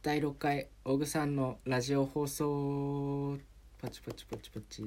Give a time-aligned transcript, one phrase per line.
[0.00, 3.36] 第6回オグさんのラジオ放送。
[3.82, 4.84] パチパチパチパチ。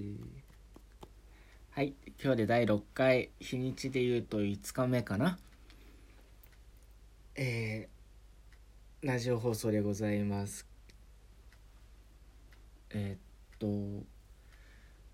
[1.72, 5.38] はい今日で第6回日にちで言うと5日目かな。
[7.36, 10.66] えー、ラジオ放送でございます。
[12.92, 14.06] えー、っと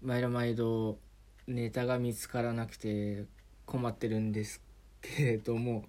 [0.04, 1.00] 毎度毎度
[1.48, 3.26] ネタが見つからなくて
[3.66, 4.62] 困ってるんです
[5.02, 5.86] けれども。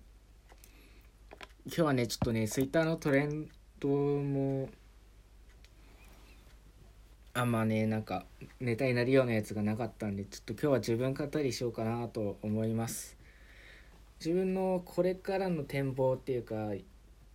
[1.67, 4.69] 今日はねちょっとねツイッターのトレンドも
[7.35, 8.25] あんまねなんか
[8.59, 13.17] ネタになるようなやつがなかったんでちょっと今日は自分語りしようかなと思います。
[14.19, 16.73] 自分のこれからの展望っていうか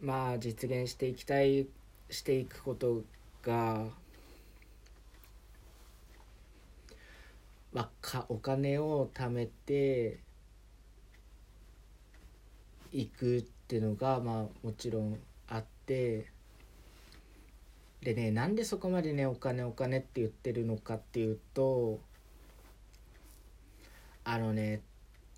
[0.01, 1.67] まあ実現していきたい
[2.09, 3.03] していくこと
[3.41, 3.85] が
[7.73, 10.19] まあ、かお金を貯めて
[12.91, 16.31] いくっていうのがまあもちろんあって
[18.01, 21.99] でねなんでそこまでねお金お金って言ってるのかっていうと
[24.23, 24.81] あのね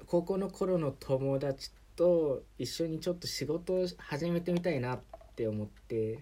[0.08, 5.00] 高校の頃の友達と一緒にちょっと仕事を始めてみたいなっ
[5.36, 6.20] て思って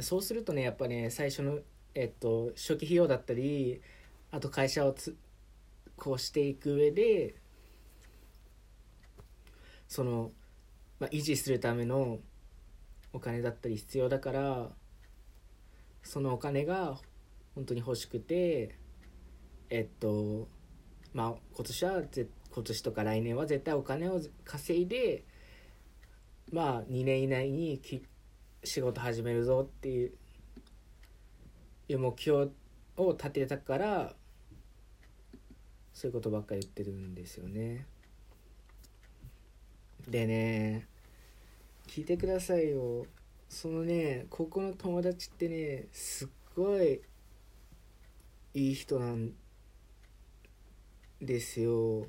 [0.00, 1.58] そうするとねやっぱね最初の、
[1.94, 3.82] えっと、初期費用だったり
[4.30, 5.16] あと会社をつ
[5.96, 7.34] こうしていく上で
[9.92, 10.32] その、
[10.98, 12.18] まあ、維持するための
[13.12, 14.70] お金だったり必要だから
[16.02, 16.96] そのお金が
[17.54, 18.78] 本当に欲しくて
[19.68, 20.48] えっと
[21.12, 25.26] まあ今年はぜ今年とか来年は絶対お金を稼いで
[26.50, 28.02] まあ2年以内にき
[28.64, 30.12] 仕事始めるぞっていう
[31.90, 32.50] いう目標
[32.96, 34.14] を立てたから
[35.92, 37.86] そういうことばっかり言ってるんですよね。
[40.08, 40.86] でね
[41.86, 43.06] 聞いてくださいよ。
[43.48, 47.00] そのね高校の友達ってねすっごい
[48.54, 49.32] いい人なん
[51.20, 52.06] ですよ。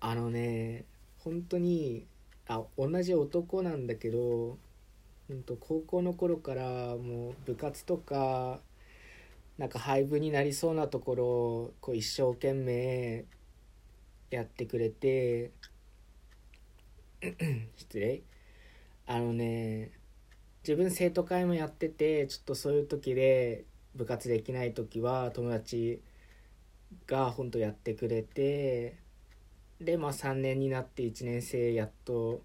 [0.00, 0.84] あのね
[1.18, 2.06] 本当に
[2.46, 4.58] あ同じ男なんだけど
[5.28, 8.60] 本当高校の頃からもう部活とか
[9.58, 13.24] なんか廃部になりそうなところをこう一生懸命
[14.30, 15.50] やってくれて
[17.76, 18.22] 失礼。
[19.06, 19.90] あのね
[20.62, 23.64] 自分生徒会もやっててちょっとそういう時で
[23.94, 26.00] 部活できない時は友達
[27.06, 28.96] が本当やってくれて
[29.80, 32.42] でまあ3年になって1年生やっと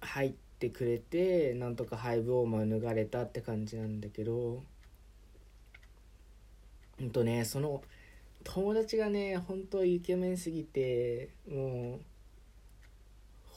[0.00, 4.62] 入ってくれてなんとか廃部を免れたって感じなんだけど
[6.98, 7.82] ほんとねその
[8.44, 12.11] 友達がね本当イケメンすぎてもう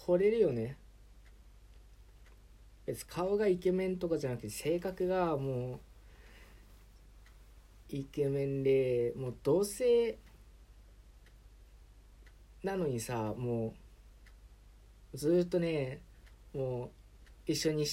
[0.06, 0.78] 惚れるよね。
[2.86, 5.80] 別に顔がイケメンとかじゃなくて性格がもう
[7.90, 10.18] イケメンでもう同性
[12.64, 13.74] なのにさも
[15.14, 16.02] うずっとね
[16.54, 16.86] も
[17.48, 17.86] う一緒に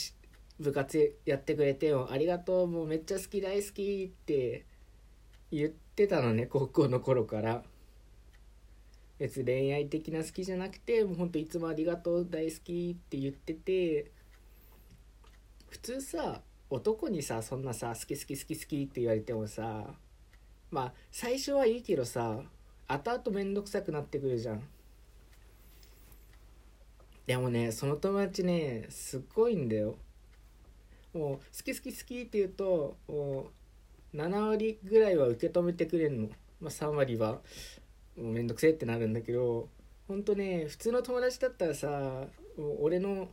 [0.60, 4.64] 部活やってくれてもありがとうもうめっちゃ好き大好きって
[5.50, 7.62] 言ってたのね高校の頃から。
[9.22, 14.10] 別に恋愛的な好きじゃなくてもうほんといつもありがとう大好きって言ってて
[15.68, 19.84] 普通さ男にさそんなさ好き好き好き好きって言われてもさ
[20.72, 22.40] まあ最初はいいけどさ
[22.88, 24.62] 後々面倒くさくなってくるじゃん。
[27.24, 29.94] でもねその友達ねすっごいんだよ。
[31.14, 33.50] もう好き好き好きって言うとも
[34.12, 36.28] う7割ぐらいは受け止めてくれるの、
[36.60, 37.38] まあ、3割は。
[38.16, 39.68] もうめんどくせえってなるんだけど
[40.08, 42.24] ほんとね普通の友達だったらさ
[42.80, 43.28] 俺の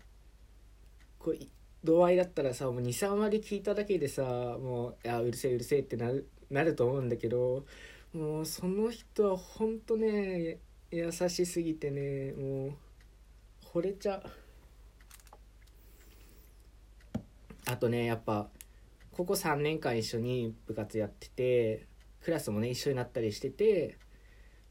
[1.17, 1.37] こう
[1.83, 7.65] 度合いだったらさもう23割聞いただけでさもういやうるせえうるせえってなるなると思うんだけど
[8.13, 10.57] もうその人はほんとね
[10.91, 12.71] 優しすぎてねもう
[13.73, 14.23] 惚れちゃう。
[17.67, 18.49] あとねやっぱ
[19.11, 21.85] ここ3年間一緒に部活やってて
[22.23, 23.97] クラスもね一緒になったりしてて、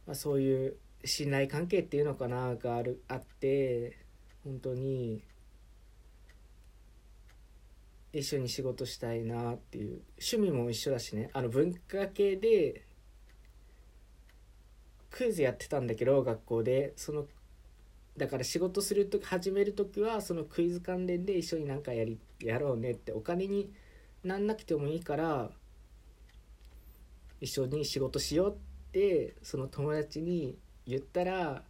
[0.09, 3.99] まあ、そういう信頼関係っていうのかながあるあって
[4.43, 5.23] 本当に
[8.15, 11.29] 一緒に仕事したいなっていう趣味も一緒だしね。
[11.35, 12.87] あの文化系で
[15.11, 16.95] クイズやってたんだけど学校で。
[16.97, 17.27] その
[18.17, 23.71] だから仕事する時始める時はそのクイズ関連で一緒になんかやりやろうねってお金に
[24.25, 25.51] なんなくてもいいから
[27.41, 28.68] 一緒に仕事しようって
[29.43, 31.63] その友達に言ったら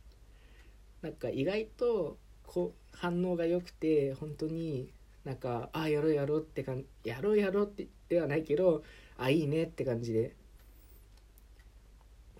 [1.02, 4.92] なんか意外とこ反応が良くて本当に
[5.24, 6.72] なんかあやろうやろうってか
[7.04, 8.82] やろうやろうってではないけど
[9.18, 10.34] あいいねって感じで。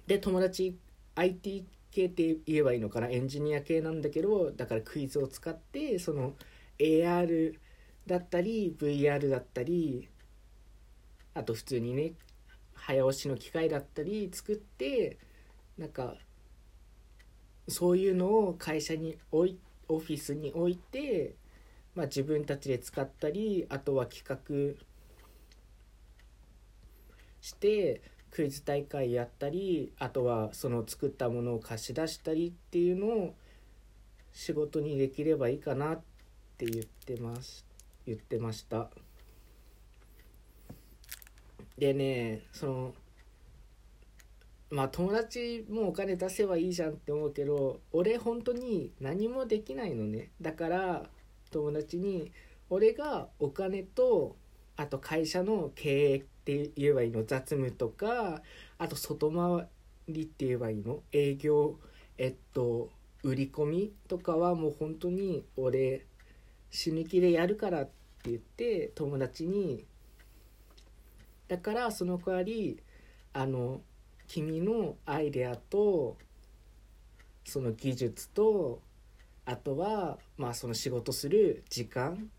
[0.07, 0.79] で友達
[1.17, 6.33] IT 系って言えばいいのかなエンジニア系なんだけどだからクイズを使ってその
[6.79, 7.59] AR
[8.07, 10.09] だったり VR だったり
[11.35, 12.13] あと普通にね
[12.79, 15.19] 早押しの機械だったり作って
[15.77, 16.15] なんか
[17.69, 19.59] そういうのを会社に置い
[19.89, 21.35] オフィスに置いて、
[21.95, 24.83] まあ、自分たちで使ったりあとは企画
[27.41, 33.35] してクイズ大会やったりあとはその作ったものを貸し出したりっていうのを
[34.33, 36.01] 仕事にできればいいかなっ
[36.59, 37.65] て言ってます。
[38.07, 38.91] 言ってました。
[41.79, 42.95] でねその
[44.71, 50.31] まあ友達もお金出せばいいじゃんって思うけど俺本当に何もできないのね。
[50.41, 51.09] だから
[51.51, 52.33] 友達に
[52.69, 54.37] 俺がお金と
[54.77, 57.25] あと会社の経営って言えばいいの。
[57.25, 58.43] 雑務とか
[58.77, 59.69] あと外回
[60.09, 61.03] りって言えばいいの。
[61.13, 61.79] 営業
[62.19, 62.91] えっと
[63.23, 66.05] 売り込みとかはもう本当に俺
[66.71, 67.93] 死ぬ気でやるからって
[68.31, 69.87] 言って友達に
[71.49, 72.81] だからその代わり
[73.33, 73.81] あの
[74.27, 76.17] 君のアイデアと
[77.45, 78.83] その技術と
[79.47, 82.31] あとはまあその仕事する時間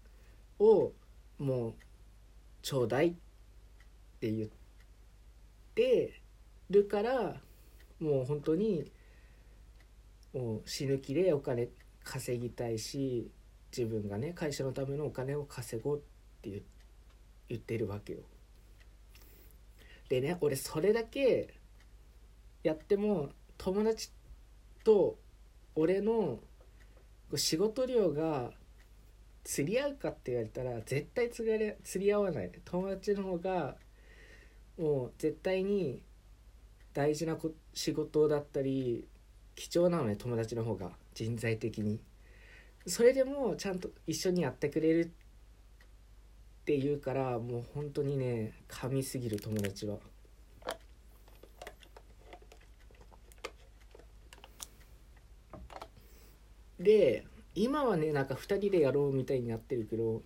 [0.59, 0.91] を
[1.39, 1.73] もう
[2.61, 3.13] ちょうだいっ
[4.19, 4.49] て言っ
[5.73, 6.13] て
[6.69, 7.35] るから
[7.99, 8.91] もう本当に
[10.33, 11.69] もう死ぬ気でお金
[12.03, 13.31] 稼ぎたいし
[13.75, 16.01] 自分がね会社のためのお金を稼ごうっ
[16.41, 16.61] て
[17.47, 18.19] 言ってるわけよ。
[20.09, 21.53] でね俺それだけ
[22.63, 24.11] やっても友達
[24.83, 25.17] と
[25.75, 26.39] 俺の
[27.35, 28.51] 仕事量が
[29.43, 32.51] 釣り合うかって言われたら絶対釣り釣り合わない。
[32.65, 33.75] 友達の方が
[34.77, 36.01] もう絶対に
[36.93, 37.37] 大事な
[37.73, 39.07] 仕事だったり
[39.55, 41.99] 貴重なのね友達の方が人材的に。
[42.87, 45.11] それでもちゃんと一緒にやってくれる
[46.69, 49.97] って言うからもう本当にね神すぎる友達は。
[56.79, 57.25] で
[57.55, 60.21] 今はねなんか2人でやろうみたいになってるけど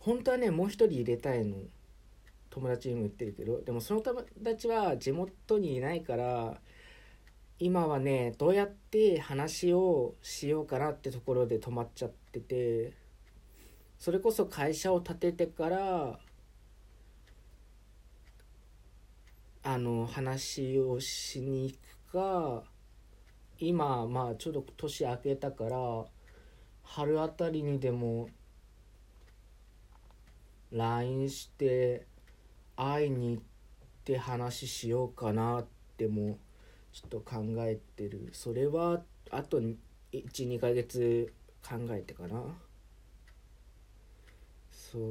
[0.00, 1.58] 本当はねもう一人入れたいの
[2.48, 6.58] 友達にも言ってるけどでもその友達は地元にいないから
[7.58, 13.05] 今はねどうやって話をしようかなってところで止まっちゃってて
[13.98, 16.18] それこそ会社を建ててから
[19.62, 21.78] あの話をしに行
[22.10, 22.62] くか
[23.58, 26.04] 今まあちょうど年明けたから
[26.82, 28.28] 春あたりにでも
[30.70, 32.06] LINE して
[32.76, 33.42] 会いに行っ
[34.04, 35.66] て話しようかなっ
[35.96, 36.38] ても
[36.92, 38.30] ちょっと考えてる。
[38.32, 39.60] それはあと
[40.12, 41.32] 12ヶ月
[41.66, 42.42] 考えてかな。
[44.92, 45.02] そう。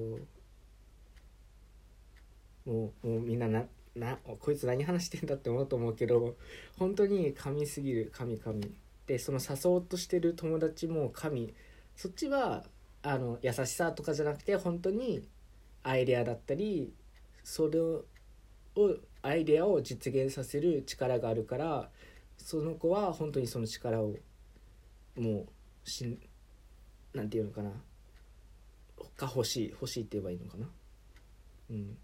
[2.69, 6.35] もうもうみんなななこいつ何話してんだって思うと思うけど
[6.77, 8.71] 本当に神すぎる神神
[9.05, 11.53] でその誘おうとしてる友達も神。
[11.95, 12.65] そっちは
[13.03, 15.27] あの優しさとかじゃなくて本当に
[15.83, 16.91] アイデアだったり
[17.43, 18.03] それを
[19.21, 21.89] アイデアを実現させる力があるから
[22.37, 24.15] その子は本当にその力を
[25.15, 25.45] も
[25.85, 26.19] うし
[27.13, 27.71] なんていうのかな。
[29.17, 30.67] が欲しい欲しいって言えばいいのかな。
[31.71, 31.97] うん。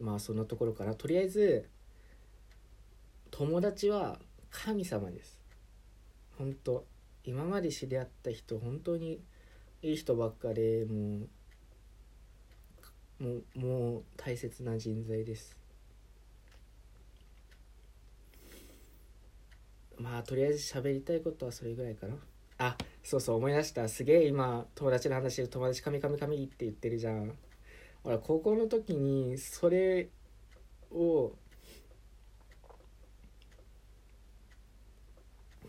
[0.00, 1.68] まあそんなところからとりあえず
[3.30, 4.18] 友達は
[4.50, 5.38] 神様です。
[6.38, 6.84] 本当
[7.24, 9.20] 今まで知り合った人本当に
[9.82, 11.26] いい人ばっかでも
[13.20, 15.56] うもうもう大切な人材です。
[19.98, 22.14] まあとりあえず喋りたいことはそれぐらいかな。
[22.62, 23.88] あそうそう思い出した。
[23.88, 27.32] すげえ今友達の話で友達神神神って言ってるじゃん。
[28.04, 30.10] 俺高校の時にそれ
[30.92, 31.32] を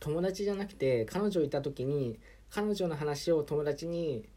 [0.02, 2.20] 友達じゃなくて彼女いた時に
[2.50, 4.28] 彼女の話を友達に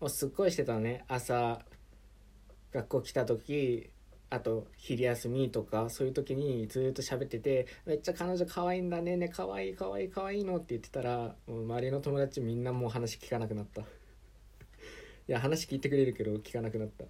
[0.00, 1.04] もうすっごいしてたね。
[1.08, 1.62] 朝
[2.72, 3.91] 学校来た時。
[4.32, 13.82] あと昼休みとかそういう時にずっと喋ってて「めっちゃ彼女可愛いんだねね可愛い可愛い可愛いの」って言ってたらもう周りの友達みんなもう話聞かなくなった。
[13.84, 13.84] い
[15.26, 17.04] や話聞いてくれるけど聞かなくなった。
[17.04, 17.08] い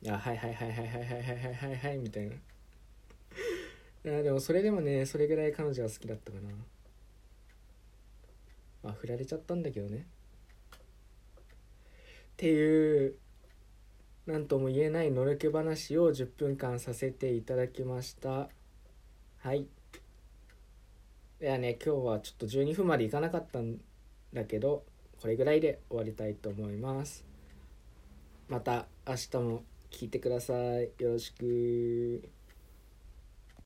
[0.00, 2.34] やはいはいはいはいはいはいはいはいはいみたいな。
[2.34, 2.38] い
[4.04, 6.48] やでもそれでもねそれぐらい彼女は好きだったかな。
[8.82, 10.06] まあ振られちゃったんだけどね。
[10.68, 13.18] っていう
[14.28, 18.50] 何とも言えないのろけ話を10分間させていただきました。
[19.38, 19.60] はい。
[19.60, 19.66] い
[21.40, 23.78] やね今日はちょっと12分までいかなかったん
[24.34, 24.84] だけど
[25.22, 27.24] これぐらいで終わりたいと思います。
[28.50, 30.90] また明日も聞いてください。
[30.98, 32.28] よろしく。